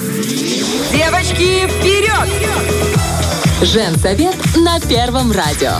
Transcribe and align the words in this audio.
Девочки, 0.00 1.68
вперед! 1.68 2.30
Женсовет 3.60 4.34
на 4.56 4.80
Первом 4.80 5.30
радио. 5.30 5.72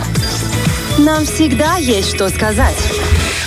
Нам 0.99 1.25
всегда 1.25 1.77
есть 1.77 2.13
что 2.13 2.29
сказать. 2.29 2.77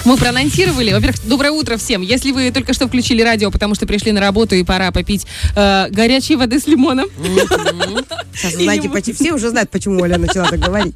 Мы 0.04 0.18
проанонсировали. 0.18 0.92
Во-первых, 0.92 1.26
доброе 1.26 1.50
утро 1.50 1.78
всем. 1.78 2.02
Если 2.02 2.30
вы 2.30 2.50
только 2.50 2.74
что 2.74 2.88
включили 2.88 3.22
радио, 3.22 3.50
потому 3.50 3.74
что 3.74 3.86
пришли 3.86 4.12
на 4.12 4.20
работу 4.20 4.54
и 4.54 4.62
пора 4.62 4.90
попить 4.90 5.26
э, 5.56 5.88
горячей 5.88 6.36
воды 6.36 6.60
с 6.60 6.66
лимоном. 6.66 7.08
Сейчас, 8.34 8.54
знаете, 8.54 8.90
почти 8.90 9.14
все 9.14 9.32
уже 9.32 9.48
знают, 9.48 9.70
почему 9.70 10.02
Оля 10.02 10.18
начала 10.18 10.50
так 10.50 10.60
говорить. 10.60 10.94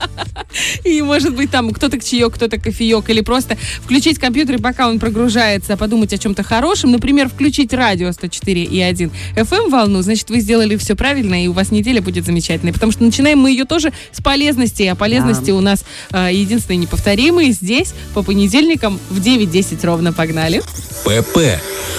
И, 0.84 1.00
может 1.00 1.34
быть, 1.34 1.50
там 1.50 1.70
кто-то 1.70 1.98
чаек, 1.98 2.34
кто-то 2.34 2.58
кофеек. 2.58 3.08
Или 3.08 3.22
просто 3.22 3.56
включить 3.82 4.18
компьютер, 4.18 4.56
и 4.56 4.58
пока 4.58 4.88
он 4.88 4.98
прогружается, 4.98 5.78
подумать 5.78 6.12
о 6.12 6.18
чем-то 6.18 6.42
хорошем. 6.42 6.92
Например, 6.92 7.28
включить 7.28 7.72
радио 7.72 8.12
104 8.12 8.64
и 8.64 8.80
1 8.80 9.10
FM 9.36 9.70
волну. 9.70 10.02
Значит, 10.02 10.28
вы 10.28 10.40
сделали 10.40 10.76
все 10.76 10.94
правильно, 10.94 11.42
и 11.42 11.48
у 11.48 11.52
вас 11.52 11.70
неделя 11.70 12.02
будет 12.02 12.26
замечательной. 12.26 12.74
Потому 12.74 12.92
что 12.92 13.04
начинаем 13.04 13.38
мы 13.38 13.52
ее 13.52 13.64
тоже 13.64 13.92
с 14.12 14.20
полезности. 14.20 14.82
А 14.82 14.94
полезности 14.94 15.50
у 15.50 15.60
нас 15.60 15.84
э, 16.10 16.28
единственные 16.32 16.78
неповторимые 16.78 17.52
здесь 17.52 17.94
по 18.12 18.22
понедельникам 18.22 18.97
в 19.10 19.20
9.10 19.20 19.84
ровно. 19.86 20.12
Погнали. 20.12 20.62
ПП. 21.04 21.38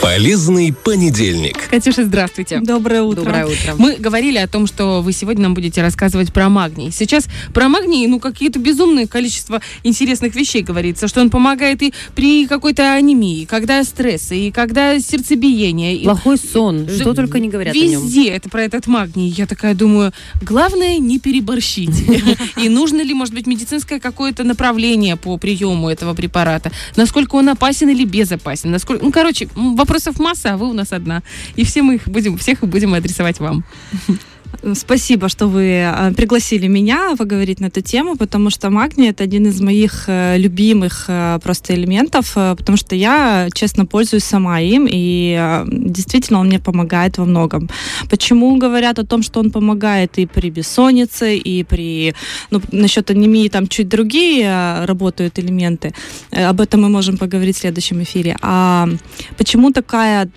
Полезный 0.02 0.72
понедельник. 0.74 1.70
Катюша, 1.70 2.06
здравствуйте. 2.06 2.60
Доброе 2.62 3.02
утро. 3.02 3.24
Доброе 3.24 3.48
утро. 3.48 3.76
Мы 3.78 3.96
говорили 3.98 4.38
о 4.38 4.48
том, 4.48 4.66
что 4.66 5.02
вы 5.02 5.12
сегодня 5.12 5.44
нам 5.44 5.54
будете 5.54 5.82
рассказывать 5.82 6.32
про 6.32 6.48
магний. 6.48 6.90
Сейчас 6.92 7.28
про 7.54 7.68
магний, 7.68 8.08
ну, 8.08 8.20
какие-то 8.20 8.60
безумное 8.60 9.08
количество 9.08 9.62
интересных 9.84 10.36
вещей 10.36 10.62
говорится, 10.62 11.10
что 11.10 11.20
он 11.20 11.30
помогает 11.30 11.82
и 11.82 11.94
при 12.16 12.48
какой-то 12.48 12.94
анемии, 12.94 13.44
когда 13.44 13.84
стресс, 13.84 14.32
и 14.32 14.52
когда 14.52 14.98
сердцебиение. 15.00 15.98
и 15.98 16.04
Плохой 16.06 16.38
сон. 16.38 16.88
Что 16.88 17.14
только 17.14 17.40
не 17.40 17.50
говорят 17.50 17.76
о 17.76 17.78
нем. 17.78 18.02
Везде 18.04 18.30
это 18.30 18.48
про 18.50 18.64
этот 18.64 18.88
магний. 18.88 19.28
Я 19.28 19.48
такая 19.48 19.74
думаю, 19.76 20.14
главное 20.42 20.98
не 20.98 21.20
переборщить. 21.20 21.90
И 22.58 22.70
нужно 22.70 23.02
ли, 23.02 23.14
может 23.14 23.34
быть, 23.34 23.48
медицинское 23.48 24.00
какое-то 24.00 24.44
направление 24.44 25.18
по 25.18 25.38
приему 25.38 25.90
этого 25.90 26.14
препарата? 26.14 26.72
Насколько 26.96 27.36
он 27.36 27.50
опасен 27.50 27.90
или 27.90 28.06
безопасен? 28.06 28.72
Насколько... 28.72 29.06
Ну, 29.06 29.12
короче, 29.12 29.48
вопросов 29.56 30.20
масса, 30.20 30.54
а 30.54 30.58
вы 30.58 30.70
у 30.70 30.74
нас 30.74 30.92
одна. 30.94 31.24
И 31.56 31.64
все 31.64 31.82
мы 31.82 31.96
их 31.96 32.08
будем, 32.08 32.38
всех 32.38 32.64
их 32.64 32.70
будем 32.70 32.94
адресовать 32.94 33.40
вам. 33.40 33.64
Спасибо, 34.74 35.30
что 35.30 35.48
вы 35.48 35.64
э, 35.64 36.14
пригласили 36.14 36.68
меня 36.68 37.16
поговорить 37.18 37.60
на 37.62 37.68
эту 37.68 37.82
тему, 37.82 38.16
потому 38.18 38.50
что 38.50 38.70
магний 38.70 39.10
это 39.10 39.24
один 39.24 39.48
из 39.48 39.62
моих 39.62 40.06
э, 40.08 40.38
любимых 40.38 41.06
э, 41.08 41.40
просто 41.42 41.74
элементов, 41.76 42.34
э, 42.36 42.56
потому 42.58 42.78
что 42.78 42.96
я, 42.96 43.48
честно, 43.54 43.86
пользуюсь 43.86 44.24
сама 44.24 44.60
им, 44.60 44.88
и 44.90 45.64
действительно 45.68 46.40
он 46.40 46.48
мне 46.48 46.60
помогает 46.60 47.18
во 47.18 47.26
многом. 47.26 47.70
Почему 48.10 48.58
говорят 48.58 49.00
о 49.00 49.06
том, 49.06 49.24
что 49.24 49.40
он 49.40 49.52
помогает 49.52 50.18
и 50.18 50.26
при 50.26 50.50
бессоннице, 50.50 51.38
и 51.38 51.64
при... 51.64 52.14
Ну, 52.52 52.62
насчет 52.72 53.12
анемии 53.12 53.48
там 53.48 53.68
чуть 53.68 53.88
другие 53.88 54.86
работают 54.86 55.40
элементы. 55.40 55.94
Об 56.32 56.60
этом 56.60 56.82
мы 56.82 56.90
можем 56.90 57.18
поговорить 57.18 57.56
в 57.56 57.60
следующем 57.60 58.02
эфире. 58.04 58.36
А 58.42 58.90
почему 59.38 59.72
такая 59.72 60.30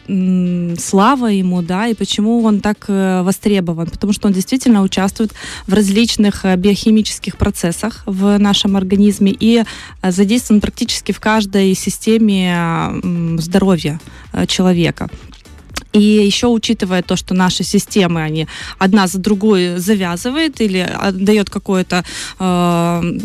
слава 0.78 1.26
ему, 1.26 1.62
да, 1.62 1.88
и 1.88 1.94
почему 1.94 2.42
он 2.44 2.60
так 2.60 2.84
востребован? 2.88 3.86
Потому 3.86 4.11
что 4.12 4.28
он 4.28 4.34
действительно 4.34 4.82
участвует 4.82 5.32
в 5.66 5.72
различных 5.72 6.44
э, 6.44 6.56
биохимических 6.56 7.36
процессах 7.36 8.02
в 8.06 8.38
нашем 8.38 8.76
организме 8.76 9.32
и 9.38 9.64
э, 10.02 10.10
задействован 10.10 10.60
практически 10.60 11.12
в 11.12 11.20
каждой 11.20 11.74
системе 11.74 12.54
э, 12.54 13.36
здоровья 13.38 14.00
человека. 14.46 15.10
И 15.92 16.00
еще 16.00 16.46
учитывая 16.46 17.02
то, 17.02 17.16
что 17.16 17.34
наши 17.34 17.64
системы, 17.64 18.22
они 18.22 18.46
одна 18.78 19.06
за 19.06 19.18
другой 19.18 19.78
завязывает 19.78 20.60
или 20.60 20.90
дает 21.12 21.50
какой-то 21.50 22.04
э, 22.38 23.18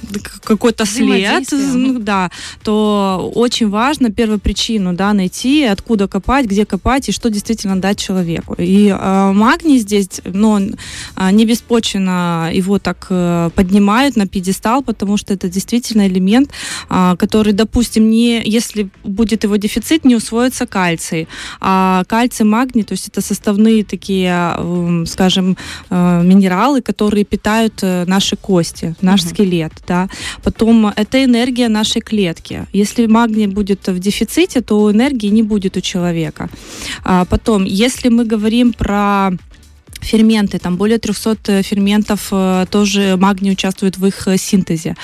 какой-то 0.43 0.85
след, 0.85 1.45
ну, 1.51 1.99
да, 1.99 2.29
то 2.63 3.31
очень 3.35 3.69
важно 3.69 4.11
первопричину 4.11 4.93
да, 4.93 5.13
найти, 5.13 5.63
откуда 5.63 6.07
копать, 6.07 6.45
где 6.45 6.65
копать 6.65 7.09
и 7.09 7.11
что 7.11 7.29
действительно 7.29 7.79
дать 7.79 7.99
человеку. 7.99 8.55
И 8.57 8.87
э, 8.87 9.31
магний 9.33 9.79
здесь, 9.79 10.21
ну, 10.25 10.49
он, 10.49 10.75
э, 11.15 11.31
не 11.31 11.45
беспочвенно 11.45 12.49
его 12.53 12.79
так 12.79 13.07
э, 13.09 13.49
поднимают 13.55 14.15
на 14.17 14.27
пьедестал, 14.27 14.83
потому 14.83 15.17
что 15.17 15.33
это 15.33 15.49
действительно 15.49 16.07
элемент, 16.07 16.51
э, 16.89 17.15
который, 17.17 17.53
допустим, 17.53 18.09
не, 18.09 18.41
если 18.43 18.89
будет 19.03 19.43
его 19.43 19.55
дефицит, 19.55 20.05
не 20.05 20.15
усвоится 20.15 20.65
кальций. 20.65 21.27
А 21.59 22.03
кальций, 22.07 22.45
магний, 22.57 22.83
то 22.83 22.93
есть 22.93 23.07
это 23.09 23.21
составные 23.21 23.83
такие, 23.83 24.31
эм, 24.57 25.05
скажем, 25.05 25.57
э, 25.89 26.21
минералы, 26.23 26.81
которые 26.81 27.23
питают 27.23 27.83
э, 27.83 28.05
наши 28.07 28.35
кости, 28.35 28.95
наш 29.01 29.21
Мгм. 29.23 29.29
скелет, 29.29 29.73
да. 29.87 30.07
Потом 30.43 30.87
это 30.95 31.23
энергия 31.23 31.69
нашей 31.69 32.01
клетки. 32.01 32.65
Если 32.73 33.07
магний 33.07 33.47
будет 33.47 33.87
в 33.87 33.99
дефиците, 33.99 34.61
то 34.61 34.91
энергии 34.91 35.31
не 35.31 35.43
будет 35.43 35.77
у 35.77 35.81
человека. 35.81 36.49
А 37.03 37.25
потом, 37.25 37.65
если 37.65 38.09
мы 38.09 38.25
говорим 38.25 38.73
про 38.73 39.31
ферменты, 40.07 40.59
там 40.59 40.77
более 40.77 40.97
300 40.97 41.63
ферментов 41.63 42.29
э, 42.31 42.65
тоже 42.69 43.15
магний 43.17 43.51
участвует 43.51 43.97
в 43.97 44.05
их 44.05 44.27
э, 44.27 44.37
синтезе. 44.37 44.95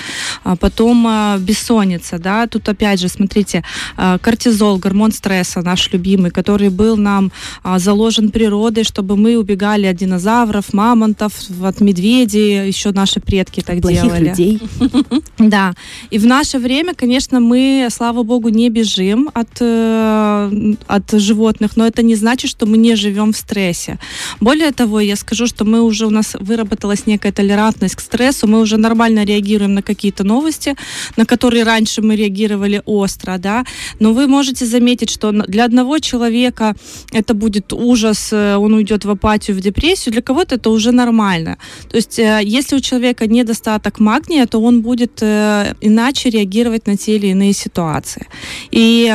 А 0.44 0.56
потом 0.56 1.06
э, 1.06 1.38
бессонница, 1.38 2.18
да, 2.18 2.46
тут 2.46 2.68
опять 2.68 3.00
же, 3.00 3.08
смотрите, 3.08 3.62
э, 3.96 4.18
кортизол, 4.20 4.78
гормон 4.78 5.12
стресса 5.12 5.62
наш 5.62 5.92
любимый, 5.92 6.30
который 6.30 6.68
был 6.68 6.96
нам 6.96 7.32
а, 7.62 7.78
заложен 7.78 8.30
природой, 8.30 8.84
чтобы 8.84 9.16
мы 9.16 9.36
убегали 9.36 9.86
от 9.86 9.96
динозавров, 9.96 10.72
мамонтов, 10.72 11.32
от 11.62 11.80
медведей, 11.80 12.66
еще 12.68 12.92
наши 12.92 13.20
предки 13.20 13.60
так 13.60 13.80
Плохих 13.80 14.02
делали. 14.02 14.28
людей. 14.28 14.60
Да. 15.38 15.74
И 16.10 16.18
в 16.18 16.26
наше 16.26 16.58
время, 16.58 16.94
конечно, 16.94 17.40
мы, 17.40 17.88
слава 17.90 18.22
богу, 18.22 18.48
не 18.48 18.70
бежим 18.70 19.30
от, 19.34 19.60
э, 19.60 20.74
от 20.86 21.12
животных, 21.12 21.76
но 21.76 21.86
это 21.86 22.02
не 22.02 22.14
значит, 22.16 22.50
что 22.50 22.66
мы 22.66 22.76
не 22.76 22.96
живем 22.96 23.32
в 23.32 23.36
стрессе. 23.36 23.98
Более 24.40 24.72
того, 24.72 24.93
я 25.00 25.16
скажу, 25.16 25.46
что 25.46 25.64
мы 25.64 25.82
уже, 25.82 26.06
у 26.06 26.10
нас 26.10 26.36
выработалась 26.38 27.06
некая 27.06 27.32
толерантность 27.32 27.94
к 27.96 28.00
стрессу, 28.00 28.46
мы 28.46 28.60
уже 28.60 28.76
нормально 28.76 29.24
реагируем 29.24 29.74
на 29.74 29.82
какие-то 29.82 30.24
новости, 30.24 30.76
на 31.16 31.24
которые 31.24 31.64
раньше 31.64 32.02
мы 32.02 32.16
реагировали 32.16 32.82
остро, 32.84 33.38
да, 33.38 33.64
но 34.00 34.12
вы 34.12 34.26
можете 34.26 34.66
заметить, 34.66 35.10
что 35.10 35.32
для 35.32 35.64
одного 35.64 35.98
человека 35.98 36.74
это 37.12 37.34
будет 37.34 37.72
ужас, 37.72 38.32
э, 38.32 38.56
он 38.56 38.74
уйдет 38.74 39.04
в 39.04 39.10
апатию, 39.10 39.56
в 39.56 39.60
депрессию, 39.60 40.12
для 40.12 40.22
кого-то 40.22 40.56
это 40.56 40.70
уже 40.70 40.92
нормально. 40.92 41.56
То 41.88 41.96
есть, 41.96 42.18
э, 42.18 42.40
если 42.42 42.76
у 42.76 42.80
человека 42.80 43.26
недостаток 43.26 44.00
магния, 44.00 44.46
то 44.46 44.60
он 44.60 44.82
будет 44.82 45.22
э, 45.22 45.74
иначе 45.80 46.30
реагировать 46.30 46.86
на 46.86 46.96
те 46.96 47.16
или 47.16 47.28
иные 47.28 47.52
ситуации. 47.52 48.26
И 48.72 49.12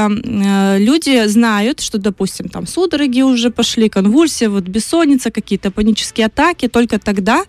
люди 0.79 1.27
знают, 1.27 1.81
что, 1.81 1.97
допустим, 1.97 2.49
там 2.49 2.67
судороги 2.67 3.21
уже 3.21 3.49
пошли, 3.49 3.89
конвульсии, 3.89 4.47
вот 4.47 4.63
бессонница, 4.63 5.31
какие-то 5.31 5.58
панические 5.59 6.27
атаки, 6.27 6.67
только 6.67 6.99
тогда 6.99 7.43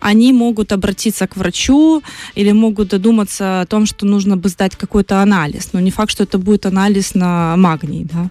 они 0.00 0.32
могут 0.32 0.72
обратиться 0.72 1.26
к 1.26 1.36
врачу 1.36 2.02
или 2.34 2.52
могут 2.52 2.88
додуматься 2.88 3.60
о 3.60 3.66
том, 3.66 3.86
что 3.86 4.06
нужно 4.06 4.36
бы 4.36 4.48
сдать 4.48 4.76
какой-то 4.76 5.22
анализ. 5.22 5.72
Но 5.72 5.80
не 5.80 5.90
факт, 5.90 6.10
что 6.10 6.24
это 6.24 6.38
будет 6.38 6.66
анализ 6.66 7.14
на 7.14 7.56
магний, 7.56 8.04
да. 8.04 8.30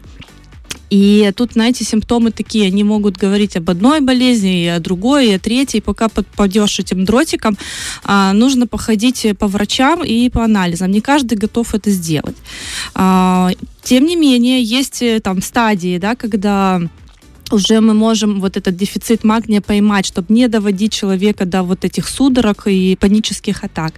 И 0.90 1.32
тут, 1.36 1.54
знаете, 1.54 1.86
симптомы 1.86 2.32
такие, 2.32 2.68
они 2.68 2.84
могут 2.84 3.18
говорить 3.18 3.56
об 3.56 3.70
одной 3.70 4.02
болезни, 4.02 4.64
и 4.64 4.68
о 4.68 4.80
другой, 4.80 5.30
и 5.30 5.34
о 5.34 5.40
третьей. 5.40 5.82
Пока 5.82 6.10
попадешь 6.10 6.80
этим 6.80 7.06
дротиком, 7.06 7.58
а, 8.04 8.34
нужно 8.34 8.66
походить 8.68 9.28
по 9.38 9.48
врачам 9.48 10.04
и 10.04 10.30
по 10.30 10.44
анализам. 10.44 10.92
Не 10.92 11.02
каждый 11.02 11.38
готов 11.38 11.76
это 11.76 11.92
сделать. 11.92 12.38
А, 12.96 13.52
тем 13.84 14.06
не 14.06 14.16
менее, 14.16 14.64
есть 14.64 15.02
э, 15.02 15.20
там 15.20 15.42
стадии, 15.42 15.98
да, 15.98 16.16
когда 16.16 16.82
уже 17.54 17.82
мы 17.82 17.94
можем 17.94 18.40
вот 18.40 18.58
этот 18.58 18.76
дефицит 18.76 19.24
магния 19.24 19.62
поймать, 19.62 20.06
чтобы 20.06 20.34
не 20.34 20.48
доводить 20.48 20.94
человека 20.94 21.46
до 21.46 21.64
вот 21.64 21.86
этих 21.86 22.08
судорог 22.08 22.68
и 22.68 22.96
панических 22.96 23.64
атак. 23.64 23.94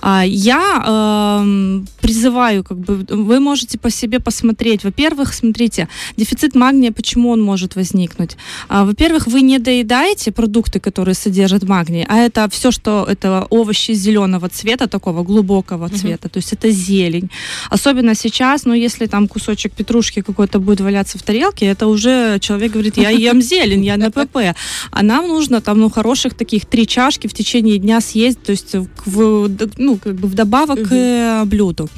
А, 0.00 0.22
Я 0.26 1.40
эм, 1.42 1.86
призываю, 2.00 2.64
как 2.64 2.78
бы, 2.78 3.04
вы 3.08 3.40
можете 3.40 3.78
по 3.78 3.90
себе 3.90 4.20
посмотреть. 4.20 4.84
Во-первых, 4.84 5.34
смотрите, 5.34 5.88
дефицит 6.16 6.54
магния, 6.54 6.92
почему 6.92 7.30
он 7.30 7.42
может 7.42 7.76
возникнуть? 7.76 8.36
А, 8.68 8.84
Во-первых, 8.84 9.26
вы 9.26 9.42
не 9.42 9.58
доедаете 9.58 10.30
продукты, 10.30 10.80
которые 10.80 11.14
содержат 11.14 11.62
магний, 11.62 12.04
а 12.08 12.16
это 12.16 12.48
все, 12.50 12.70
что 12.70 13.06
это 13.08 13.46
овощи 13.50 13.94
зеленого 13.94 14.48
цвета, 14.48 14.86
такого 14.86 15.22
глубокого 15.24 15.88
цвета, 15.88 16.28
то 16.28 16.38
есть 16.38 16.52
это 16.52 16.70
зелень. 16.70 17.30
Особенно 17.70 18.14
сейчас, 18.14 18.64
ну, 18.66 18.74
если 18.74 19.06
там 19.06 19.28
кусочек 19.28 19.72
петрушки 19.72 20.22
какой-то 20.22 20.58
будет 20.58 20.80
валяться 20.80 21.18
в 21.18 21.22
тарелке, 21.22 21.66
это 21.66 21.86
уже 21.86 22.38
человек 22.40 22.72
говорит, 22.72 22.83
я 22.96 23.10
ем 23.10 23.42
зелень, 23.42 23.84
я 23.84 23.96
на 23.96 24.10
ПП. 24.10 24.54
А 24.90 25.02
нам 25.02 25.28
нужно 25.28 25.60
там, 25.60 25.78
ну, 25.78 25.90
хороших 25.90 26.34
таких 26.34 26.66
три 26.66 26.86
чашки 26.86 27.26
в 27.26 27.34
течение 27.34 27.78
дня 27.78 28.00
съесть, 28.00 28.42
то 28.42 28.52
есть 28.52 28.74
в, 29.06 29.50
ну, 29.76 29.98
как 29.98 30.14
бы 30.14 30.28
вдобавок 30.28 30.88
к 30.88 30.92
э, 30.92 31.44
блюду. 31.44 31.88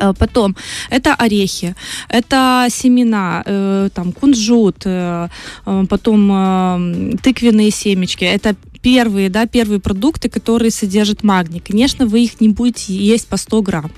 Э, 0.00 0.12
Потом 0.18 0.56
это 0.90 1.14
орехи, 1.14 1.74
это 2.08 2.68
семена, 2.70 3.42
э, 3.46 3.88
там 3.94 4.12
кунжут, 4.12 4.82
э, 4.84 5.28
э, 5.66 5.86
потом 5.88 6.30
э, 6.32 7.16
тыквенные 7.22 7.70
семечки. 7.70 8.24
Это 8.24 8.56
первые, 8.82 9.30
да, 9.30 9.46
первые 9.46 9.80
продукты, 9.80 10.28
которые 10.28 10.70
содержат 10.70 11.24
магний. 11.24 11.60
Конечно, 11.60 12.06
вы 12.06 12.24
их 12.24 12.40
не 12.40 12.48
будете 12.48 12.92
есть 12.92 13.26
по 13.26 13.36
100 13.36 13.62
грамм. 13.62 13.90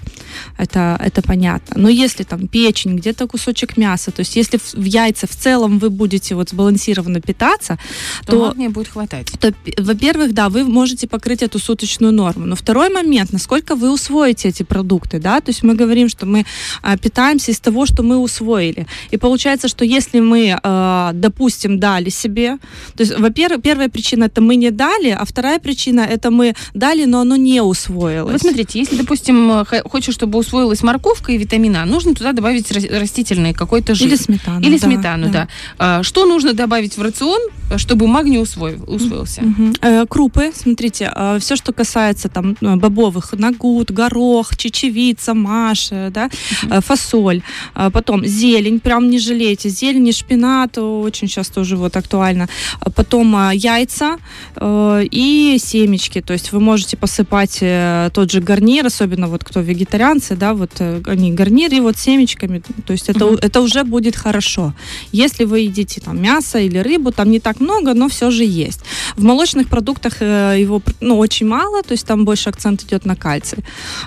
Это, 0.56 0.98
это 1.04 1.22
понятно. 1.22 1.76
Но 1.76 1.88
если 1.88 2.24
там 2.24 2.48
печень, 2.48 2.96
где-то 2.96 3.26
кусочек 3.26 3.76
мяса, 3.76 4.10
то 4.10 4.20
есть 4.20 4.36
если 4.36 4.58
в, 4.58 4.74
в 4.74 4.84
яйца 4.84 5.26
в 5.26 5.36
целом 5.36 5.78
вы 5.78 5.90
будете 5.90 6.34
вот 6.34 6.50
сбалансированно 6.50 7.20
питаться, 7.20 7.78
То, 8.26 8.32
то 8.32 8.46
магния 8.46 8.70
будет 8.70 8.88
хватать. 8.88 9.32
то, 9.40 9.52
во-первых, 9.78 10.32
да, 10.32 10.48
вы 10.48 10.64
можете 10.64 11.06
покрыть 11.06 11.42
эту 11.42 11.58
суточную 11.58 12.12
норму. 12.12 12.46
Но 12.46 12.56
второй 12.56 12.90
момент, 12.90 13.32
насколько 13.32 13.74
вы 13.76 13.90
усвоите 13.92 14.48
эти 14.48 14.62
продукты, 14.62 15.18
да, 15.18 15.40
то 15.40 15.50
есть 15.50 15.62
мы 15.62 15.74
говорим, 15.74 16.08
что 16.08 16.26
мы 16.26 16.44
а, 16.82 16.96
питаемся 16.96 17.52
из 17.52 17.60
того, 17.60 17.86
что 17.86 18.02
мы 18.02 18.16
усвоили. 18.18 18.86
И 19.10 19.16
получается, 19.16 19.68
что 19.68 19.84
если 19.84 20.20
мы, 20.20 20.58
а, 20.62 21.12
допустим, 21.14 21.78
дали 21.78 22.10
себе, 22.10 22.58
то 22.96 23.02
есть, 23.04 23.18
во-первых, 23.18 23.62
первая 23.62 23.88
причина 23.88 24.24
это 24.24 24.40
мы 24.40 24.56
не 24.56 24.70
дали, 24.70 25.10
а 25.10 25.24
вторая 25.24 25.58
причина 25.58 26.00
это 26.00 26.30
мы 26.30 26.54
дали, 26.74 27.04
но 27.06 27.20
оно 27.20 27.36
не 27.36 27.62
усвоилось. 27.62 28.32
Вот 28.32 28.40
смотрите, 28.40 28.78
если, 28.78 28.96
допустим, 28.96 29.64
хочешь, 29.84 30.16
чтобы 30.18 30.38
усвоилась 30.40 30.82
морковка 30.82 31.30
и 31.30 31.38
витамина, 31.38 31.84
нужно 31.84 32.12
туда 32.12 32.32
добавить 32.32 32.72
рас- 32.72 32.84
растительный 32.90 33.54
какой-то 33.54 33.94
жир. 33.94 34.08
Или 34.08 34.16
сметану. 34.16 34.60
Или 34.60 34.76
да, 34.76 34.86
сметану, 34.86 35.30
да. 35.30 35.48
А, 35.78 36.02
Что 36.02 36.26
нужно 36.26 36.54
добавить 36.54 36.96
в 36.96 37.02
рацион, 37.02 37.40
чтобы 37.76 38.06
магний 38.06 38.38
усвоил- 38.38 38.84
усвоился? 38.86 39.42
Мгм. 39.42 39.74
Э, 39.82 40.06
Крупы, 40.08 40.52
смотрите, 40.54 41.12
все, 41.40 41.56
что 41.56 41.72
касается 41.72 42.28
там 42.28 42.56
э, 42.60 42.76
бобовых, 42.76 43.32
нагут, 43.32 43.90
горох, 43.90 44.56
чечевица, 44.56 45.34
маша, 45.34 46.10
да, 46.14 46.30
э, 46.70 46.80
фасоль, 46.80 47.42
А 47.74 47.90
потом 47.90 48.24
зелень, 48.26 48.80
прям 48.80 49.10
не 49.10 49.18
жалейте, 49.18 49.68
зелень 49.68 50.08
и 50.08 50.12
шпинат, 50.12 50.78
очень 50.78 51.28
сейчас 51.28 51.48
тоже 51.48 51.76
вот 51.76 51.96
актуально, 51.96 52.48
А 52.80 52.90
потом 52.90 53.34
а, 53.36 53.52
яйца 53.52 54.16
э, 54.56 55.04
и 55.10 55.58
семечки, 55.62 56.20
то 56.20 56.32
есть 56.32 56.52
вы 56.52 56.60
можете 56.60 56.96
посыпать 56.96 57.58
э, 57.60 58.10
тот 58.12 58.30
же 58.30 58.40
гарнир, 58.40 58.86
особенно 58.86 59.26
вот 59.28 59.44
кто 59.44 59.60
вегетарианцы, 59.60 60.36
да, 60.36 60.54
вот 60.54 60.70
э, 60.80 61.00
они 61.06 61.32
гарнир 61.32 61.72
и 61.74 61.80
вот 61.80 61.98
семечками, 61.98 62.62
то 62.86 62.92
есть 62.92 63.08
это, 63.08 63.24
Мгм. 63.26 63.34
у- 63.34 63.38
это 63.38 63.60
уже 63.60 63.84
будет 63.84 64.16
хорошо. 64.16 64.72
Если 65.12 65.44
вы 65.44 65.60
едите 65.60 66.00
там 66.00 66.20
мясо 66.22 66.58
или 66.58 66.78
рыбу, 66.78 67.12
там 67.12 67.30
не 67.30 67.40
так 67.40 67.57
много, 67.60 67.94
но 67.94 68.08
все 68.08 68.30
же 68.30 68.44
есть. 68.44 68.80
В 69.16 69.24
молочных 69.24 69.68
продуктах 69.68 70.14
э, 70.20 70.56
его 70.60 70.82
ну, 71.00 71.18
очень 71.18 71.46
мало, 71.46 71.82
то 71.82 71.92
есть 71.92 72.06
там 72.06 72.24
больше 72.24 72.48
акцент 72.50 72.82
идет 72.82 73.04
на 73.04 73.16
кальций. 73.16 73.58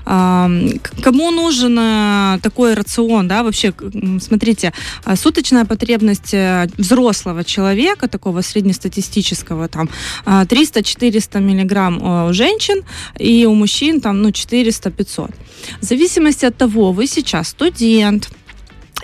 Кому 0.04 1.32
нужен 1.32 1.78
э, 1.80 2.40
такой 2.42 2.74
рацион, 2.74 3.28
да, 3.28 3.44
вообще, 3.44 3.74
смотрите, 4.20 4.74
а, 5.04 5.16
суточная 5.16 5.66
потребность 5.66 6.34
э, 6.34 6.68
взрослого 6.78 7.44
человека, 7.44 8.08
такого 8.08 8.42
среднестатистического, 8.42 9.68
там, 9.68 9.90
а, 10.26 10.46
300-400 10.46 11.40
миллиграмм 11.40 12.00
э, 12.00 12.30
у 12.30 12.34
женщин, 12.34 12.84
и 13.20 13.46
у 13.46 13.54
мужчин 13.54 14.02
там, 14.02 14.22
ну, 14.22 14.30
400-500. 14.30 15.34
В 15.82 15.84
зависимости 15.84 16.46
от 16.46 16.58
того, 16.58 16.92
вы 16.92 17.08
сейчас 17.08 17.50
студент, 17.50 18.30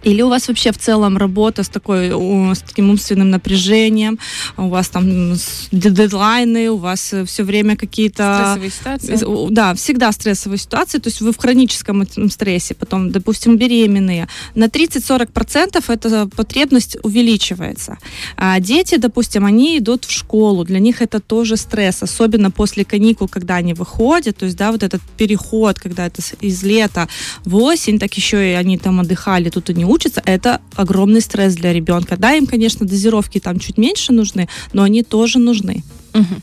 или 0.03 0.21
у 0.21 0.29
вас 0.29 0.47
вообще 0.47 0.71
в 0.71 0.77
целом 0.77 1.17
работа 1.17 1.63
с, 1.63 1.69
такой, 1.69 2.09
с 2.55 2.59
таким 2.59 2.89
умственным 2.89 3.29
напряжением, 3.29 4.19
у 4.57 4.67
вас 4.69 4.89
там 4.89 5.33
дедлайны, 5.71 6.69
у 6.69 6.77
вас 6.77 7.13
все 7.25 7.43
время 7.43 7.75
какие-то... 7.75 8.55
Стрессовые 8.55 8.71
ситуации. 8.71 9.47
Э, 9.47 9.47
Да, 9.51 9.73
всегда 9.73 10.11
стрессовые 10.11 10.59
ситуации, 10.59 10.99
то 10.99 11.09
есть 11.09 11.21
вы 11.21 11.31
в 11.31 11.37
хроническом 11.37 12.05
стрессе, 12.29 12.73
потом, 12.73 13.11
допустим, 13.11 13.57
беременные. 13.57 14.27
На 14.55 14.65
30-40% 14.65 15.83
эта 15.87 16.27
потребность 16.27 16.97
увеличивается. 17.03 17.97
А 18.35 18.59
дети, 18.59 18.97
допустим, 18.97 19.45
они 19.45 19.77
идут 19.77 20.05
в 20.05 20.11
школу, 20.11 20.63
для 20.63 20.79
них 20.79 21.01
это 21.01 21.19
тоже 21.19 21.57
стресс, 21.57 22.03
особенно 22.03 22.51
после 22.51 22.85
каникул, 22.85 23.27
когда 23.27 23.55
они 23.55 23.73
выходят, 23.73 24.37
то 24.37 24.45
есть, 24.45 24.57
да, 24.57 24.71
вот 24.71 24.83
этот 24.83 25.01
переход, 25.17 25.79
когда 25.79 26.05
это 26.05 26.21
из 26.41 26.63
лета 26.63 27.07
в 27.45 27.55
осень, 27.55 27.99
так 27.99 28.13
еще 28.13 28.51
и 28.51 28.53
они 28.53 28.77
там 28.77 28.99
отдыхали, 28.99 29.49
тут 29.49 29.69
они 29.69 29.85
учатся, 29.87 30.21
это 30.25 30.61
огромный 30.75 31.21
стресс 31.21 31.55
для 31.55 31.73
ребенка. 31.73 32.17
Да, 32.17 32.33
им, 32.33 32.45
конечно, 32.45 32.85
дозировки 32.85 33.39
там 33.39 33.59
чуть 33.59 33.77
меньше 33.77 34.13
нужны, 34.13 34.47
но 34.73 34.83
они 34.83 35.03
тоже 35.03 35.39
нужны. 35.39 35.83
Мгм. 36.13 36.41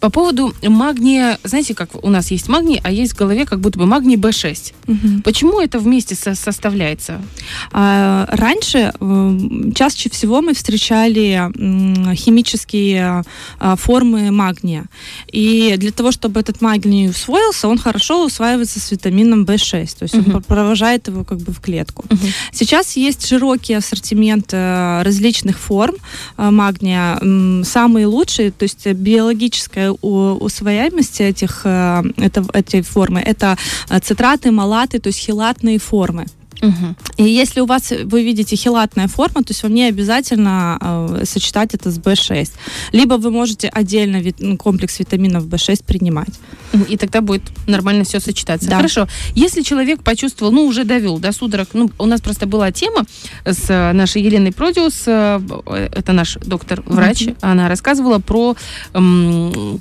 По 0.00 0.10
поводу 0.10 0.54
магния, 0.62 1.38
знаете, 1.44 1.74
как 1.74 2.04
у 2.04 2.10
нас 2.10 2.30
есть 2.30 2.48
магний, 2.48 2.80
а 2.82 2.90
есть 2.90 3.12
в 3.14 3.16
голове 3.16 3.44
как 3.46 3.60
будто 3.60 3.78
бы 3.78 3.86
магний 3.86 4.16
B6. 4.16 4.72
Почему 5.24 5.60
это 5.60 5.78
вместе 5.78 6.14
со- 6.14 6.34
составляется? 6.34 7.20
А, 7.72 8.26
Раньше 8.30 8.92
э, 8.98 9.38
чаще 9.74 10.10
всего 10.10 10.40
мы 10.42 10.54
встречали 10.54 11.50
химические 12.14 13.22
а, 13.58 13.76
формы 13.76 14.30
магния. 14.30 14.86
И 15.32 15.74
для 15.78 15.90
того, 15.92 16.10
чтобы 16.12 16.40
этот 16.40 16.60
магний 16.60 17.08
усвоился, 17.08 17.68
он 17.68 17.78
хорошо 17.78 18.24
усваивается 18.24 18.80
с 18.80 18.90
витамином 18.90 19.44
В6. 19.44 19.96
То 19.98 20.02
есть 20.04 20.14
он 20.14 20.20
Мгм. 20.22 20.42
провожает 20.42 21.08
его 21.08 21.24
как 21.24 21.38
бы 21.38 21.52
в 21.52 21.60
клетку. 21.60 22.04
Мгм. 22.10 22.20
Сейчас 22.52 22.96
есть 22.96 23.26
широкий 23.26 23.74
ассортимент 23.74 24.50
э, 24.52 25.02
различных 25.02 25.58
форм 25.58 25.94
э, 26.36 26.50
магния. 26.50 27.18
Самые 27.64 28.06
лучшие, 28.06 28.50
то 28.50 28.62
есть 28.64 28.86
биологическая 28.86 29.63
у- 30.02 30.36
усвояемость 30.44 31.20
этих, 31.20 31.62
э, 31.64 32.02
это, 32.16 32.44
этой 32.52 32.82
формы, 32.82 33.20
это 33.20 33.56
э, 33.90 33.98
цитраты, 34.00 34.50
малаты, 34.50 34.98
то 34.98 35.08
есть 35.08 35.18
хилатные 35.18 35.78
формы. 35.78 36.26
Мгм. 36.62 36.96
И 37.16 37.24
если 37.24 37.60
у 37.60 37.66
вас, 37.66 37.92
вы 38.04 38.22
видите 38.24 38.56
хилатная 38.56 39.08
форма, 39.08 39.42
то 39.42 39.50
есть 39.50 39.62
вам 39.62 39.74
не 39.74 39.84
обязательно 39.88 40.78
э, 40.80 41.24
сочетать 41.24 41.74
это 41.74 41.90
с 41.90 41.98
B6. 41.98 42.50
Либо 42.92 43.14
вы 43.14 43.30
можете 43.30 43.68
отдельно 43.68 44.16
вит- 44.20 44.36
ну, 44.40 44.56
комплекс 44.56 44.98
витаминов 44.98 45.46
B6 45.46 45.84
принимать. 45.84 46.34
И 46.88 46.96
тогда 46.96 47.20
будет 47.20 47.42
нормально 47.68 48.02
все 48.04 48.18
сочетаться. 48.20 48.68
Да. 48.68 48.76
Хорошо. 48.76 49.06
Если 49.36 49.62
человек 49.62 50.02
почувствовал, 50.02 50.50
ну, 50.52 50.66
уже 50.66 50.84
довел 50.84 51.18
до 51.20 51.30
судорог, 51.32 51.68
ну, 51.72 51.90
у 51.98 52.06
нас 52.06 52.20
просто 52.20 52.46
была 52.46 52.72
тема 52.72 53.04
с 53.44 53.66
э, 53.70 53.92
нашей 53.92 54.22
Еленой 54.22 54.52
Продиус, 54.52 55.04
э, 55.06 55.40
э, 55.66 55.88
это 55.94 56.12
наш 56.12 56.34
доктор-врач, 56.44 57.28
она 57.42 57.68
рассказывала 57.68 58.18
про 58.18 58.56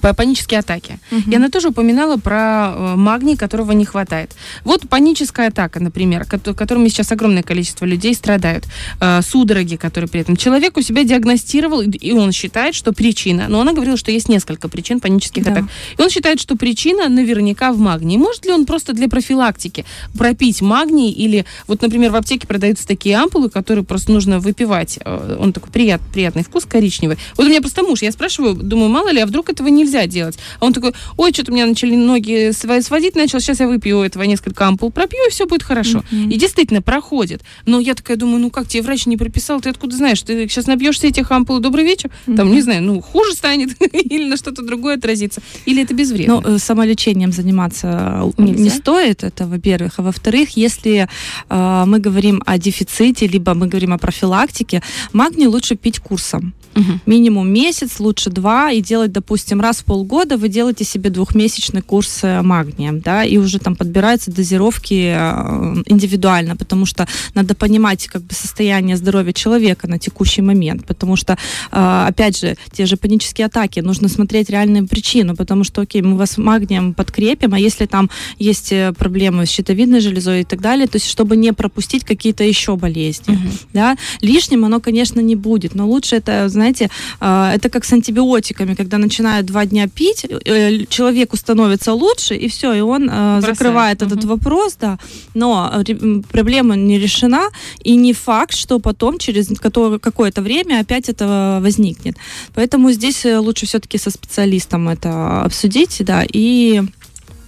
па- 0.02 0.14
панические 0.14 0.60
атаки. 0.60 1.00
И 1.32 1.36
она 1.36 1.50
тоже 1.50 1.70
упоминала 1.70 2.18
про 2.18 2.74
э, 2.76 2.96
магний, 2.96 3.36
которого 3.36 3.72
не 3.72 3.86
хватает. 3.86 4.32
Вот 4.64 4.88
паническая 4.90 5.48
атака, 5.50 5.80
например, 5.80 6.26
кото- 6.26 6.54
которыми 6.64 6.88
сейчас 6.88 7.12
огромное 7.12 7.44
количество 7.44 7.84
людей 7.86 8.14
страдают. 8.16 8.64
Э, 9.02 9.22
судороги, 9.22 9.76
которые 9.76 10.08
при 10.08 10.22
этом 10.22 10.38
человек 10.38 10.78
у 10.78 10.82
себя 10.82 11.04
диагностировал, 11.04 11.82
и- 11.82 12.12
он 12.14 12.32
считает, 12.32 12.74
что 12.74 12.94
причина, 12.94 13.48
но 13.50 13.60
она 13.60 13.74
говорила, 13.74 13.98
что 13.98 14.12
есть 14.12 14.30
несколько 14.30 14.70
причин 14.70 15.00
панических 15.02 15.44
Да. 15.44 15.52
атак. 15.52 15.64
И 15.98 16.02
он 16.02 16.10
считает, 16.10 16.40
что 16.40 16.56
причина 16.56 17.10
наверняка 17.10 17.74
в 17.74 17.78
магнии. 17.80 18.16
Может 18.18 18.46
ли 18.46 18.52
он 18.54 18.66
просто 18.66 18.94
для 18.94 19.10
профилактики 19.10 19.84
пропить 20.18 20.62
магний 20.62 21.12
или, 21.12 21.46
вот, 21.68 21.82
например, 21.82 22.12
в 22.12 22.16
аптеке 22.16 22.48
продаются 22.48 22.88
такие 22.88 23.18
ампулы, 23.18 23.50
которые 23.50 23.84
просто 23.84 24.12
нужно 24.14 24.40
выпивать. 24.40 25.00
Э, 25.04 25.38
Он 25.44 25.52
такой 25.52 25.72
прият, 25.72 26.02
приятный 26.14 26.44
вкус 26.44 26.64
коричневый. 26.66 27.18
Вот 27.36 27.46
у 27.46 27.50
меня 27.50 27.60
просто 27.60 27.84
муж, 27.84 28.02
я 28.04 28.12
спрашиваю, 28.14 28.54
думаю, 28.56 28.90
мало 28.90 29.10
ли, 29.12 29.20
а 29.20 29.26
вдруг 29.26 29.50
этого 29.50 29.68
нельзя 29.68 30.08
делать? 30.08 30.38
А 30.62 30.66
он 30.66 30.72
такой, 30.74 30.94
ой, 31.18 31.34
что-то 31.34 31.52
у 31.52 31.56
меня 31.56 31.66
начали 31.66 31.96
ноги 31.96 32.52
сводить 32.54 33.16
начал, 33.16 33.40
сейчас 33.42 33.60
я 33.60 33.68
выпью 33.68 34.02
этого 34.02 34.24
несколько 34.24 34.66
ампул, 34.68 34.92
пропью, 34.92 35.20
и 35.28 35.32
все 35.32 35.46
будет 35.46 35.64
хорошо. 35.64 36.04
Мгм. 36.12 36.30
И 36.30 36.38
действительно 36.54 36.82
проходит. 36.84 37.42
Но 37.66 37.80
я 37.80 37.96
такая 37.96 38.16
думаю, 38.16 38.40
ну 38.40 38.50
как 38.52 38.68
тебе 38.68 38.84
врач 38.84 39.08
не 39.08 39.18
прописал, 39.18 39.60
ты 39.60 39.70
откуда 39.70 39.96
знаешь? 39.96 40.22
Ты 40.22 40.48
сейчас 40.48 40.68
набьешься 40.68 41.08
этих 41.08 41.32
ампул, 41.32 41.60
добрый 41.60 41.84
вечер, 41.84 42.12
там, 42.38 42.52
не 42.52 42.62
знаю, 42.62 42.84
ну, 42.84 43.02
хуже 43.02 43.34
станет, 43.34 43.70
или 43.94 44.30
на 44.30 44.38
что-то 44.38 44.62
другое 44.62 44.98
отразится, 44.98 45.42
или 45.66 45.82
это 45.82 45.96
безвредно. 45.96 46.42
Ну, 46.42 46.56
э, 46.56 46.60
самолечением 46.60 47.32
заниматься 47.32 48.22
э, 48.38 48.42
Нельзя? 48.44 48.64
не 48.64 48.70
стоит, 48.70 49.24
это 49.24 49.48
во-первых. 49.48 49.94
А 49.98 50.04
во-вторых, 50.04 50.56
если 50.56 51.08
э, 51.50 51.84
мы 51.88 52.00
говорим 52.00 52.44
о 52.46 52.58
дефиците, 52.58 53.28
либо 53.28 53.54
мы 53.56 53.68
говорим 53.68 53.94
о 53.94 53.98
профилактике, 53.98 54.84
магний 55.12 55.48
лучше 55.48 55.76
пить 55.76 56.00
курсом. 56.00 56.54
Мгм. 56.76 57.02
Минимум 57.06 57.50
месяц, 57.50 58.00
лучше 58.00 58.30
два, 58.30 58.72
и 58.72 58.82
делать, 58.82 59.12
допустим, 59.12 59.62
раз 59.62 59.78
в 59.80 59.86
полгода 59.86 60.38
вы 60.38 60.50
делаете 60.50 60.84
себе 60.84 61.10
двухмесячный 61.10 61.82
курс 61.82 62.20
э, 62.24 62.42
магния, 62.42 62.92
да, 62.92 63.24
и 63.24 63.38
уже 63.38 63.60
там 63.60 63.76
подбираются 63.76 64.32
дозировки 64.32 65.14
э, 65.16 65.84
индивидуально, 65.86 66.56
потому 66.56 66.86
что 66.86 67.08
надо 67.36 67.54
понимать 67.56 68.08
как 68.08 68.24
бы 68.24 68.34
состояние 68.34 68.98
здоровья 68.98 69.34
человека 69.34 69.88
на 69.88 70.00
текущий 70.00 70.42
момент, 70.42 70.86
потому 70.86 71.16
что, 71.16 71.38
э, 71.72 72.06
опять 72.08 72.40
же, 72.40 72.58
те 72.72 72.86
же 72.86 72.98
панические 72.98 73.46
атаки, 73.46 73.80
нужно 73.82 74.10
смотреть 74.10 74.50
реальную 74.50 74.88
причину, 74.88 75.36
потому 75.36 75.64
что, 75.64 75.82
окей, 75.82 76.02
мы 76.02 76.18
вас 76.18 76.38
магнием 76.38 76.94
подкрепим, 76.94 77.54
а 77.54 77.60
если 77.60 77.86
там 77.86 78.10
есть 78.40 78.74
проблемы 78.98 79.46
с 79.46 79.50
щитовидной 79.50 80.00
железой 80.00 80.42
и 80.42 80.44
так 80.44 80.60
далее, 80.62 80.88
то 80.88 80.96
есть 80.96 81.08
чтобы 81.08 81.36
не 81.38 81.54
пропустить 81.54 82.04
какие-то 82.04 82.44
еще 82.44 82.76
болезни, 82.76 83.34
Мгм. 83.34 83.50
да, 83.74 83.96
лишним 84.22 84.66
оно, 84.66 84.80
конечно, 84.80 85.20
не 85.20 85.36
будет, 85.36 85.76
но 85.76 85.88
лучше 85.88 86.16
это, 86.16 86.50
знаете, 86.50 86.63
знаете, 86.64 86.90
э, 87.20 87.52
это 87.56 87.70
как 87.70 87.84
с 87.86 87.94
антибиотиками, 87.94 88.74
когда 88.76 88.98
начинают 88.98 89.46
два 89.46 89.66
дня 89.66 89.88
пить, 89.88 90.26
э, 90.46 90.86
человеку 90.88 91.38
становится 91.38 91.94
лучше, 91.94 92.36
и 92.36 92.48
все, 92.48 92.74
и 92.74 92.82
он 92.82 93.10
э, 93.10 93.40
Бросает. 93.40 93.58
закрывает 93.58 94.02
этот 94.02 94.20
Мгм. 94.24 94.28
вопрос, 94.28 94.78
да, 94.80 94.98
но 95.36 95.72
э, 95.88 96.22
проблема 96.32 96.76
не 96.76 97.00
решена, 97.00 97.50
и 97.84 97.98
не 97.98 98.14
факт, 98.14 98.56
что 98.56 98.80
потом 98.80 99.18
через 99.20 99.48
какое-то 99.60 100.42
время 100.42 100.80
опять 100.80 101.10
это 101.10 101.60
возникнет. 101.62 102.16
Поэтому 102.56 102.92
здесь 102.94 103.26
э, 103.26 103.38
лучше 103.40 103.66
все-таки 103.66 103.98
со 103.98 104.10
специалистом 104.10 104.88
это 104.90 105.42
обсудить, 105.44 105.98
да, 106.06 106.24
и 106.34 106.82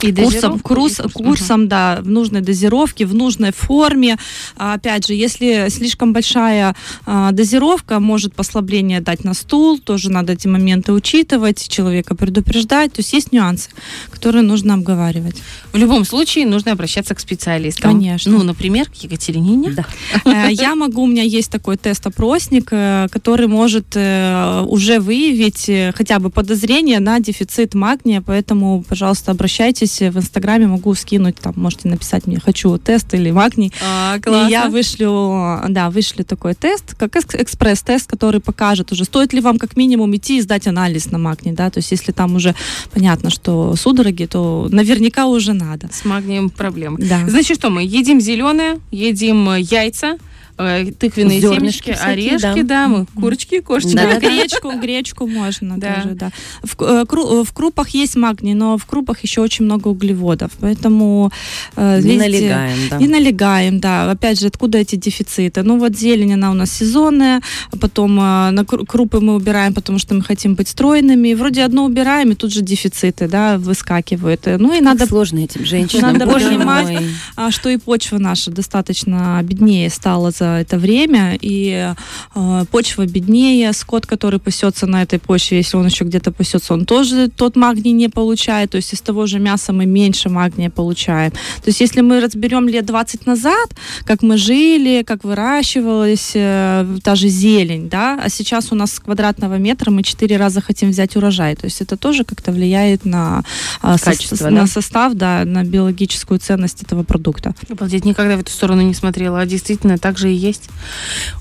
И 0.09 0.13
курсом, 0.13 0.59
курс, 0.59 0.97
курс. 0.97 1.13
курсом, 1.13 1.67
да, 1.67 1.99
в 2.01 2.09
нужной 2.09 2.41
дозировке, 2.41 3.05
в 3.05 3.13
нужной 3.13 3.51
форме. 3.51 4.17
Опять 4.57 5.07
же, 5.07 5.13
если 5.13 5.67
слишком 5.69 6.13
большая 6.13 6.75
а, 7.05 7.31
дозировка, 7.31 7.99
может 7.99 8.33
послабление 8.33 9.01
дать 9.01 9.23
на 9.23 9.33
стул, 9.33 9.79
тоже 9.79 10.09
надо 10.09 10.33
эти 10.33 10.47
моменты 10.47 10.93
учитывать, 10.93 11.67
человека 11.67 12.15
предупреждать. 12.15 12.93
То 12.93 12.99
есть 12.99 13.13
есть 13.13 13.31
нюансы, 13.31 13.69
которые 14.11 14.43
нужно 14.43 14.73
обговаривать. 14.75 15.41
В 15.73 15.77
любом 15.77 16.05
случае 16.05 16.45
нужно 16.45 16.71
обращаться 16.71 17.15
к 17.15 17.19
специалистам. 17.19 17.91
Конечно. 17.91 18.31
Ну, 18.31 18.43
например, 18.43 18.89
к 18.89 18.95
Екатерине. 18.95 19.71
Да. 19.71 19.85
Э, 20.25 20.51
Я 20.51 20.75
могу, 20.75 21.03
у 21.03 21.07
меня 21.07 21.23
есть 21.23 21.51
такой 21.51 21.77
тест-опросник, 21.77 22.69
э, 22.71 23.07
который 23.11 23.47
может 23.47 23.85
э, 23.95 24.63
уже 24.67 24.99
выявить 24.99 25.69
хотя 25.95 26.19
бы 26.19 26.29
подозрение 26.29 26.99
на 26.99 27.19
дефицит 27.19 27.73
магния, 27.73 28.21
поэтому, 28.21 28.83
пожалуйста, 28.87 29.31
обращайтесь 29.31 29.94
в 30.01 30.17
Инстаграме, 30.17 30.67
могу 30.67 30.93
скинуть, 30.95 31.35
там 31.37 31.53
можете 31.57 31.87
написать 31.87 32.27
мне 32.27 32.39
«хочу 32.39 32.77
тест» 32.77 33.13
или 33.13 33.31
магний, 33.31 33.71
А, 33.83 34.17
И 34.17 34.51
я 34.51 34.69
вышлю, 34.69 35.59
да, 35.69 35.89
вышлю 35.89 36.23
такой 36.25 36.53
тест, 36.53 36.95
как 36.95 37.15
экс- 37.15 37.35
экспресс-тест, 37.35 38.07
который 38.09 38.39
покажет 38.39 38.91
уже, 38.91 39.05
стоит 39.05 39.33
ли 39.33 39.41
вам 39.41 39.57
как 39.57 39.77
минимум 39.77 40.15
идти 40.15 40.37
и 40.37 40.41
сдать 40.41 40.67
анализ 40.67 41.11
на 41.11 41.17
магний, 41.17 41.51
да, 41.53 41.69
то 41.69 41.79
есть 41.79 41.91
если 41.91 42.11
там 42.11 42.35
уже 42.35 42.55
понятно, 42.93 43.29
что 43.29 43.75
судороги, 43.75 44.25
то 44.25 44.67
наверняка 44.71 45.25
уже 45.27 45.53
надо. 45.53 45.89
С 45.91 46.05
магнием 46.05 46.49
проблемы. 46.49 46.97
Да. 46.99 47.19
Значит, 47.27 47.57
что 47.57 47.69
мы 47.69 47.83
едим 47.83 48.19
зеленое, 48.21 48.79
едим 48.91 49.53
яйца, 49.55 50.17
э, 50.57 50.91
тыквенные 50.91 51.39
Зернышки 51.41 51.85
семечки, 51.85 51.93
всякие, 51.93 52.35
орешки, 52.35 52.61
да. 52.63 52.87
мы 52.87 53.05
курочки, 53.15 53.59
кошечки. 53.61 53.95
Да. 53.95 54.05
Да, 54.13 54.19
гречку, 54.19 54.71
гречку 54.79 55.27
можно 55.27 55.77
Да. 55.77 55.95
тоже, 55.95 56.15
да. 56.15 56.31
В, 56.63 56.75
э, 56.81 57.03
кру- 57.05 57.43
в 57.43 57.51
крупах 57.53 57.89
есть 57.89 58.15
магний, 58.15 58.53
но 58.53 58.77
в 58.77 58.85
крупах 58.85 59.19
еще 59.23 59.41
очень 59.41 59.65
много 59.65 59.89
углеводов, 59.89 60.51
поэтому 60.59 61.31
э, 61.75 62.01
Не 62.01 62.17
налегаем, 62.17 62.77
да. 62.89 62.97
Не 62.97 63.07
налегаем, 63.07 63.79
да. 63.79 64.11
Опять 64.11 64.39
же, 64.39 64.47
откуда 64.47 64.77
эти 64.77 64.95
дефициты? 64.95 65.63
Ну 65.63 65.77
вот 65.79 65.95
зелень, 65.97 66.33
она 66.33 66.51
у 66.51 66.53
нас 66.53 66.71
сезонная, 66.71 67.41
а 67.71 67.77
потом 67.77 68.19
э, 68.19 68.51
на 68.51 68.61
кру- 68.61 68.85
крупы 68.85 69.19
мы 69.19 69.35
убираем, 69.35 69.73
потому 69.73 69.99
что 69.99 70.13
мы 70.15 70.21
хотим 70.23 70.55
быть 70.55 70.67
стройными. 70.69 71.29
И 71.29 71.35
вроде 71.35 71.63
одно 71.63 71.85
убираем, 71.85 72.31
и 72.31 72.35
тут 72.35 72.53
же 72.53 72.61
дефициты, 72.61 73.27
да, 73.27 73.57
выскакивают. 73.57 74.47
Э, 74.47 74.57
Ну 74.57 74.73
и 74.77 74.81
надо 74.81 74.99
Как 74.99 75.09
сложно 75.09 75.39
этим 75.39 75.65
женщинам. 75.65 76.13
Надо 76.17 76.31
понимать, 76.31 76.87
мой. 76.89 77.09
а, 77.35 77.51
что 77.51 77.69
и 77.69 77.77
почва 77.77 78.17
наша 78.19 78.51
достаточно 78.51 79.39
беднее 79.43 79.89
стала 79.89 80.31
за 80.31 80.44
это 80.47 80.77
время, 80.77 81.37
и 81.41 81.93
э, 82.35 82.65
почва 82.71 83.05
беднее, 83.05 83.73
скот, 83.73 84.05
который 84.05 84.39
пасется 84.39 84.87
на 84.87 85.03
этой 85.03 85.19
почве, 85.19 85.57
если 85.57 85.77
он 85.77 85.85
еще 85.85 86.05
где-то 86.05 86.31
пасется, 86.31 86.73
он 86.73 86.85
тоже 86.85 87.29
тот 87.29 87.55
магний 87.55 87.93
не 87.93 88.09
получает, 88.09 88.71
то 88.71 88.77
есть 88.77 88.93
из 88.93 89.01
того 89.01 89.25
же 89.25 89.39
мяса 89.39 89.73
мы 89.73 89.85
меньше 89.85 90.29
магния 90.29 90.69
получаем. 90.69 91.31
То 91.31 91.67
есть 91.67 91.81
если 91.81 92.01
мы 92.01 92.19
разберем 92.19 92.67
лет 92.67 92.85
20 92.85 93.25
назад, 93.25 93.69
как 94.05 94.21
мы 94.21 94.37
жили, 94.37 95.03
как 95.03 95.23
выращивалась 95.23 96.31
э, 96.35 96.85
та 97.03 97.15
же 97.15 97.27
зелень, 97.27 97.89
да, 97.89 98.19
а 98.23 98.29
сейчас 98.29 98.71
у 98.71 98.75
нас 98.75 98.93
с 98.93 98.99
квадратного 98.99 99.57
метра 99.57 99.91
мы 99.91 100.03
4 100.03 100.37
раза 100.37 100.61
хотим 100.61 100.89
взять 100.89 101.15
урожай, 101.15 101.55
то 101.55 101.65
есть 101.65 101.81
это 101.81 101.97
тоже 101.97 102.23
как-то 102.23 102.51
влияет 102.51 103.05
на, 103.05 103.43
сос- 103.81 104.03
Качество, 104.03 104.49
на 104.49 104.61
да? 104.61 104.67
состав, 104.67 105.13
да, 105.13 105.43
на 105.45 105.63
биологическую 105.63 106.39
ценность 106.39 106.83
этого 106.83 107.03
продукта. 107.03 107.53
Обалдеть, 107.69 108.05
никогда 108.05 108.37
в 108.37 108.39
эту 108.41 108.51
сторону 108.51 108.81
не 108.81 108.93
смотрела, 108.93 109.41
а 109.41 109.45
действительно 109.45 109.97
так 109.97 110.17
же 110.17 110.29
и 110.35 110.37
есть. 110.37 110.69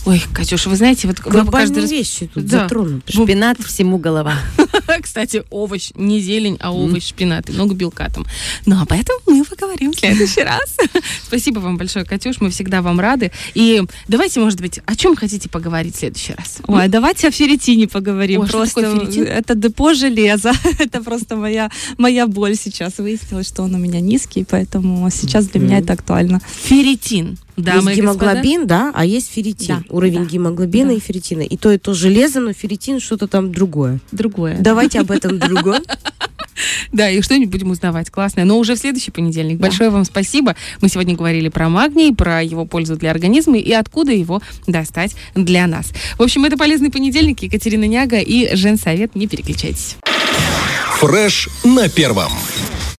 Ой, 0.07 0.23
Катюша, 0.33 0.69
вы 0.71 0.77
знаете, 0.77 1.07
вот 1.07 1.19
вы 1.19 1.25
каждый 1.25 1.43
Глобальные 1.43 1.81
раз... 1.83 1.91
вещи 1.91 2.31
тут 2.33 2.47
Да. 2.47 2.61
затронуты. 2.63 3.13
Шпинат 3.13 3.59
всему 3.65 3.99
голова. 3.99 4.37
Кстати, 5.03 5.45
овощ, 5.51 5.91
не 5.95 6.21
зелень, 6.21 6.57
а 6.61 6.73
овощ, 6.73 7.09
шпинат, 7.09 7.49
и 7.49 7.53
много 7.53 7.75
белка 7.75 8.09
там. 8.11 8.27
Но 8.67 8.81
об 8.81 8.93
этом 8.93 9.17
мы 9.27 9.45
поговорим 9.45 9.93
в 9.93 9.97
следующий 9.99 10.43
раз. 10.45 10.77
Спасибо 11.27 11.59
вам 11.61 11.77
большое, 11.77 12.05
Катюш, 12.05 12.37
мы 12.41 12.51
всегда 12.51 12.83
вам 12.83 13.01
рады. 13.01 13.33
И 13.55 13.83
давайте, 14.09 14.41
может 14.41 14.61
быть, 14.61 14.81
о 14.87 14.95
чем 14.97 15.17
хотите 15.17 15.49
поговорить 15.49 15.95
в 15.97 15.99
следующий 15.99 16.35
раз? 16.35 16.59
Ой, 16.67 16.89
давайте 16.89 17.29
о 17.29 17.31
ферритине 17.31 17.89
поговорим. 17.89 18.41
Ой, 18.43 18.47
что 18.49 18.59
просто 18.59 18.81
это 18.81 19.55
депо 19.55 19.95
железа. 19.95 20.53
это 20.79 21.03
просто 21.03 21.37
моя, 21.37 21.71
моя 21.99 22.27
боль 22.27 22.57
сейчас. 22.57 22.99
Выяснилось, 22.99 23.49
что 23.49 23.63
он 23.63 23.75
у 23.75 23.79
меня 23.79 24.01
низкий, 24.01 24.45
поэтому 24.45 25.09
сейчас 25.11 25.47
для 25.49 25.61
меня 25.61 25.79
это 25.79 25.93
актуально. 25.95 26.41
Ферритин. 26.65 27.39
Дамы 27.57 27.91
есть 27.91 27.99
и 27.99 28.03
господа. 28.03 28.33
гемоглобин, 28.33 28.67
да, 28.67 28.91
а 28.95 29.05
есть 29.05 29.31
ферритин. 29.31 29.85
Да, 29.89 29.95
Уровень 29.95 30.25
да, 30.25 30.31
гемоглобина 30.31 30.89
да. 30.91 30.95
и 30.95 31.01
ферритина. 31.01 31.43
И 31.43 31.57
то, 31.57 31.71
и 31.71 31.79
то 31.79 31.95
железо, 31.95 32.41
но 32.41 32.53
ферритин 32.53 33.01
что-то 33.01 33.27
там 33.29 33.53
другое. 33.53 34.01
Другое. 34.13 34.57
Давайте 34.59 35.01
об 35.01 35.11
этом 35.11 35.39
другом. 35.39 35.83
Да, 36.93 37.11
и 37.11 37.21
что-нибудь 37.21 37.51
будем 37.51 37.71
узнавать. 37.71 38.11
Классное. 38.11 38.45
Но 38.45 38.59
уже 38.59 38.77
в 38.77 38.79
следующий 38.79 39.11
понедельник. 39.11 39.59
Большое 39.59 39.91
вам 39.91 40.05
спасибо. 40.05 40.55
Мы 40.81 40.89
сегодня 40.89 41.17
говорили 41.17 41.49
про 41.49 41.69
магний, 41.69 42.15
про 42.15 42.43
его 42.43 42.65
пользу 42.65 42.97
для 42.97 43.11
организма 43.11 43.59
и 43.59 43.73
откуда 43.73 44.13
его 44.13 44.41
достать 44.69 45.17
для 45.35 45.67
нас. 45.67 45.91
В 46.17 46.23
общем, 46.23 46.45
это 46.45 46.57
полезный 46.57 46.91
понедельник. 46.91 47.43
Екатерина 47.43 47.87
Няга 47.87 48.19
и 48.19 48.55
Женсовет. 48.55 49.17
Не 49.17 49.27
переключайтесь. 49.27 49.97
Фреш 50.99 51.49
на 51.65 51.89
первом. 51.89 52.31